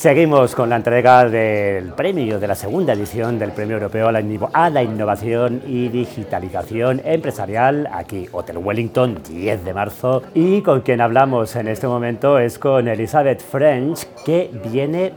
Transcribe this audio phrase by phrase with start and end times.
[0.00, 4.82] Seguimos con la entrega del premio de la segunda edición del Premio Europeo a la,
[4.82, 10.22] Innovación y Digitalización Empresarial aquí, Hotel Wellington, 10 de marzo.
[10.32, 15.12] Y con quien hablamos en este momento es con Elizabeth French, que viene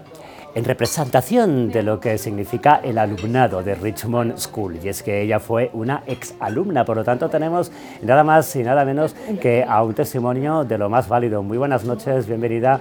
[0.56, 4.78] en representación de lo que significa el alumnado de Richmond School.
[4.84, 8.86] Y es que ella fue una exalumna, por lo tanto tenemos nada más y nada
[8.86, 11.42] menos que a un testimonio de lo más válido.
[11.42, 12.80] Muy buenas noches, bienvenida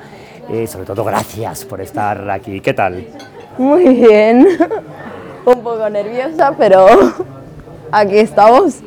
[0.52, 2.60] y sobre todo gracias por estar aquí.
[2.60, 3.06] ¿Qué tal?
[3.56, 4.46] Muy bien,
[5.44, 6.86] un poco nerviosa, pero
[7.90, 8.82] aquí estamos.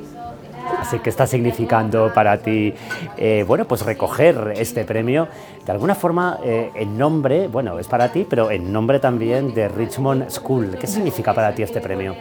[0.85, 2.71] Así que está significando para ti,
[3.17, 5.27] eh, bueno, pues recoger este premio,
[5.65, 9.67] de alguna forma eh, en nombre, bueno, es para ti, pero en nombre también de
[9.67, 10.77] Richmond School.
[10.79, 12.13] ¿Qué significa para ti este premio?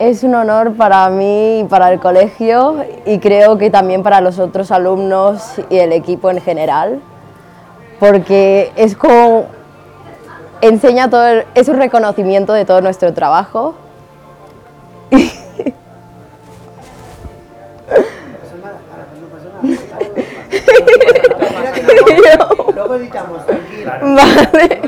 [0.00, 4.40] Es un honor para mí y para el colegio y creo que también para los
[4.40, 7.00] otros alumnos y el equipo en general,
[8.00, 9.46] porque es como
[10.62, 13.76] enseña todo, es un reconocimiento de todo nuestro trabajo
[22.92, 24.00] Luego editamos, tranquila.
[24.02, 24.80] Vale.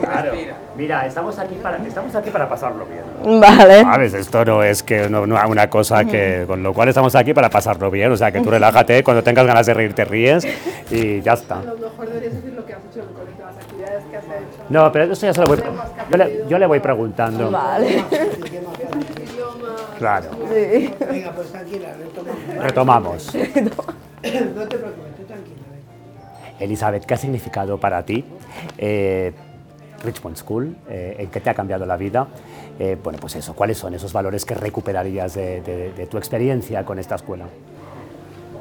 [0.00, 0.32] Claro.
[0.76, 3.40] Mira, estamos aquí para, estamos aquí para pasarlo bien.
[3.40, 3.82] Vale.
[3.82, 7.32] Sabes, esto no es que no, no, una cosa que con lo cual estamos aquí
[7.32, 10.46] para pasarlo bien, o sea, que tú relájate, cuando tengas ganas de reír te ríes
[10.90, 11.58] y ya está.
[11.58, 14.64] A lo mejor deberías decir lo que has hecho con las actividades que has hecho.
[14.68, 15.58] No, pero eso ya se lo voy
[16.10, 17.50] yo le, yo le voy preguntando.
[17.50, 18.04] Vale.
[19.98, 20.30] Claro.
[20.32, 20.94] Sí.
[21.10, 21.88] Venga, pues tranquila,
[22.58, 23.32] retomamos.
[23.32, 23.34] Retomamos.
[24.56, 25.69] no te preocupes, tú tranquila.
[26.60, 28.24] Elizabeth, ¿qué ha significado para ti
[28.78, 29.32] eh,
[30.04, 30.76] Richmond School?
[30.88, 32.28] Eh, ¿En qué te ha cambiado la vida?
[32.78, 36.84] Eh, bueno, pues eso, ¿cuáles son esos valores que recuperarías de, de, de tu experiencia
[36.84, 37.46] con esta escuela?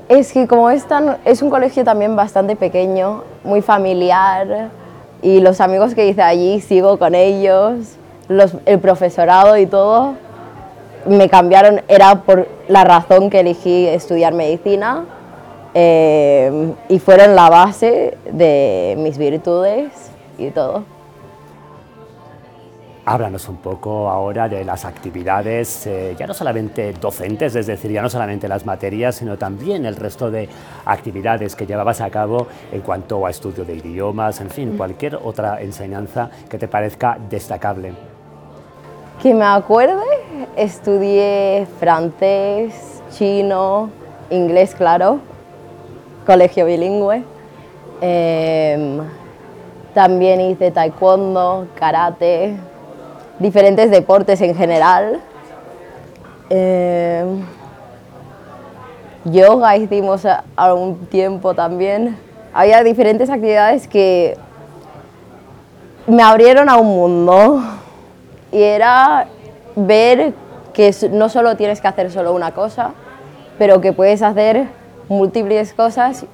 [0.08, 4.70] Es que como es, tan, es un colegio también bastante pequeño, muy familiar,
[5.22, 7.96] y los amigos que hice allí sigo con ellos,
[8.28, 10.16] los, el profesorado y todo,
[11.06, 15.06] me cambiaron, era por la razón que elegí estudiar medicina
[15.74, 19.92] eh, y fueron la base de mis virtudes
[20.38, 20.84] y todo.
[23.06, 28.04] Háblanos un poco ahora de las actividades, eh, ya no solamente docentes, es decir, ya
[28.04, 30.48] no solamente las materias, sino también el resto de
[30.86, 35.60] actividades que llevabas a cabo en cuanto a estudio de idiomas, en fin, cualquier otra
[35.60, 37.94] enseñanza que te parezca destacable.
[39.24, 40.04] Que me acuerde,
[40.56, 43.90] estudié francés, chino,
[44.30, 45.20] inglés, claro,
[46.30, 47.24] colegio bilingüe.
[48.02, 49.00] Eh,
[49.96, 52.56] también hice taekwondo, karate,
[53.40, 55.22] diferentes deportes en general.
[56.52, 57.26] Eh,
[59.26, 60.22] yoga hicimos
[60.56, 62.16] algún tiempo también.
[62.54, 64.38] Había diferentes actividades que
[66.06, 67.64] me abrieron a un mundo
[68.52, 69.26] y era
[69.76, 70.34] ver
[70.74, 72.92] que no solo tienes que hacer solo una cosa,
[73.58, 74.68] pero que puedes hacer
[75.10, 76.26] múltiples cosas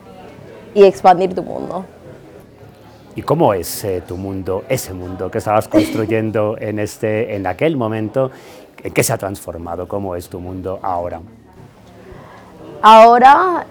[0.74, 1.86] y expandir tu mundo.
[3.16, 7.78] ¿Y cómo es eh, tu mundo, ese mundo que estabas construyendo en, este, en aquel
[7.78, 8.30] momento?
[8.84, 9.88] ¿En qué se ha transformado?
[9.88, 11.22] ¿Cómo es tu mundo ahora?
[12.82, 13.66] Ahora,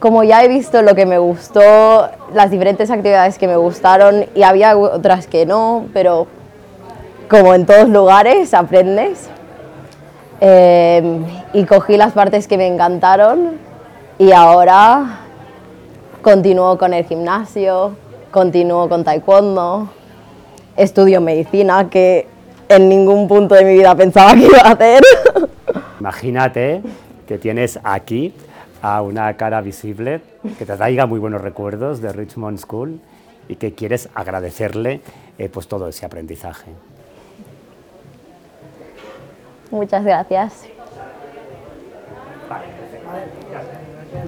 [0.00, 4.42] como ya he visto lo que me gustó, las diferentes actividades que me gustaron y
[4.42, 6.26] había otras que no, pero
[7.30, 9.30] como en todos lugares aprendes.
[10.40, 11.20] Eh,
[11.52, 13.67] y cogí las partes que me encantaron
[14.18, 15.20] y ahora
[16.22, 17.96] continúo con el gimnasio,
[18.30, 19.88] continúo con taekwondo,
[20.76, 22.26] estudio medicina, que
[22.68, 25.02] en ningún punto de mi vida pensaba que iba a hacer.
[26.00, 26.82] Imagínate
[27.26, 28.34] que tienes aquí
[28.82, 30.20] a una cara visible
[30.58, 33.00] que te traiga muy buenos recuerdos de Richmond School
[33.48, 35.00] y que quieres agradecerle
[35.38, 36.72] eh, pues todo ese aprendizaje.
[39.70, 40.64] Muchas gracias.